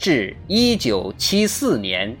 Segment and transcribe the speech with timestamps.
[0.00, 2.16] 至一九七四年。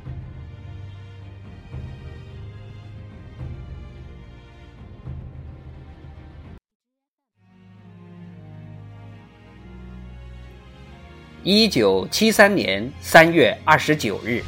[11.42, 14.44] 一九七三年三月二十九日，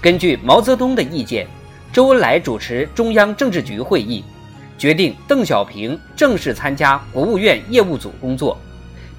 [0.00, 1.46] 根据毛泽东的意见。
[1.92, 4.24] 周恩来主持中央政治局会议，
[4.78, 8.58] 决定邓小平正式参加国务院业务组工作，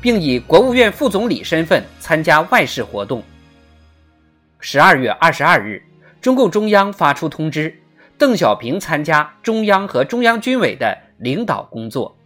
[0.01, 3.23] 并以国务院副总理身份参加外事活动。
[4.67, 5.83] 十二月二十二日，
[6.19, 7.83] 中共中央发出通知，
[8.17, 12.17] 邓小平参加中央和中央军委的领导工作。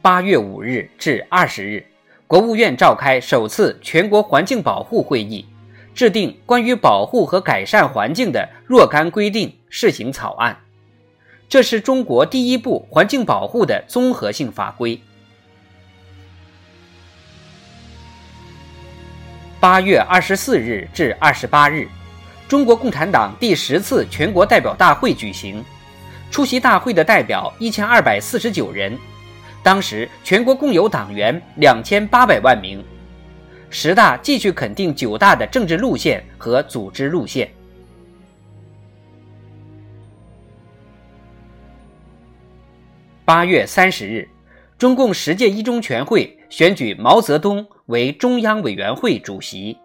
[0.00, 1.84] 八月五日至二十日，
[2.28, 5.44] 国务院召开首次全国环境保护会议。
[5.92, 10.56] 制定关于保护和改善环境的若干规定试行草案，
[11.48, 15.00] 这是中国第一部环境保护的综合性法规。
[19.60, 21.88] 八月二十四日至二十八日，
[22.46, 25.64] 中国共产党第十次全国代表大会举行，
[26.30, 28.96] 出席大会的代表一千二百四十九人，
[29.60, 32.84] 当时全国共有党员两千八百万名。
[33.68, 37.50] 十大继续肯定九大的政治路线和组织路线。
[43.24, 44.28] 八月三十日，
[44.78, 49.76] 中共十届一中全会选举毛泽东为中央委员会主席。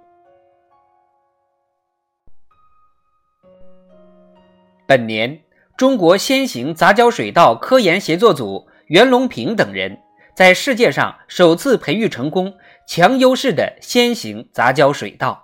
[4.86, 5.44] 本年，
[5.76, 9.98] 中国先行杂交水稻科研协作组袁隆平等人。
[10.36, 12.58] 在世界上首次培育成功
[12.88, 15.43] 强优势的先行杂交水稻。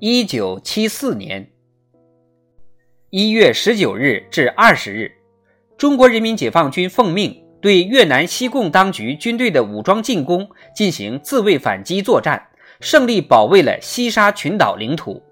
[0.00, 1.48] 一九七四年
[3.10, 5.12] 一月十九日至二十日，
[5.78, 7.40] 中国人民解放军奉命。
[7.60, 10.46] 对越南西贡当局军队的武装进攻
[10.76, 15.22] 进行自卫反击作战，胜利保卫了西沙群岛领土。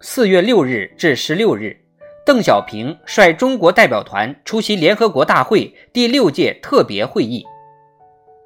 [0.00, 1.76] 四月六日至十六日，
[2.24, 7.44] 邓小平率中国代表团出席联合国大会第六届特别会议。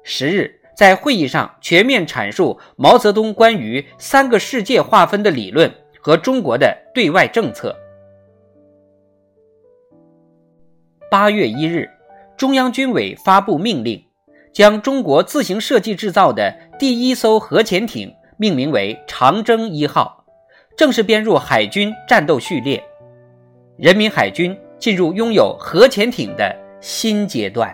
[0.03, 7.75] 十日，在会议上全面阐述毛泽东关于三个世界划分的理论和中国的对外政策。
[11.09, 11.89] 八月一日，
[12.35, 14.03] 中央军委发布命令，
[14.51, 20.25] 将中国自行设计制造的第一艘核潜艇命名为“长征一号”，
[20.75, 22.83] 正式编入海军战斗序列。
[23.77, 27.73] 人民海军进入拥有核潜艇的新阶段。